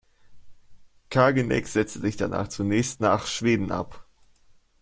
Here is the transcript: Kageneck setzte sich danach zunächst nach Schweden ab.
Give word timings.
Kageneck 1.11 1.67
setzte 1.67 1.99
sich 1.99 2.17
danach 2.17 2.47
zunächst 2.47 3.01
nach 3.01 3.27
Schweden 3.27 3.71
ab. 3.71 4.07